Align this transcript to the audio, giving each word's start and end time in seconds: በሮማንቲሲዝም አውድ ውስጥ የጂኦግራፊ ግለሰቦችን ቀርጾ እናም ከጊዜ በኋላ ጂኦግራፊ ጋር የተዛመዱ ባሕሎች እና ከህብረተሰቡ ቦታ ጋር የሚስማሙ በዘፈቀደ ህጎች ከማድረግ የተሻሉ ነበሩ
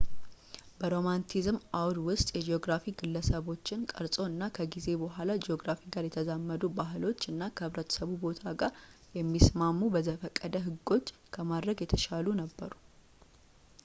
በሮማንቲሲዝም 0.77 1.57
አውድ 1.79 1.97
ውስጥ 2.07 2.25
የጂኦግራፊ 2.37 2.85
ግለሰቦችን 3.01 3.85
ቀርጾ 3.97 4.15
እናም 4.29 4.53
ከጊዜ 4.57 4.87
በኋላ 5.03 5.29
ጂኦግራፊ 5.43 5.83
ጋር 5.95 6.03
የተዛመዱ 6.09 6.63
ባሕሎች 6.79 7.21
እና 7.33 7.41
ከህብረተሰቡ 7.59 8.09
ቦታ 8.25 8.43
ጋር 8.63 8.73
የሚስማሙ 9.19 9.91
በዘፈቀደ 9.99 10.55
ህጎች 10.69 11.15
ከማድረግ 11.37 11.81
የተሻሉ 11.87 12.25
ነበሩ 12.43 12.73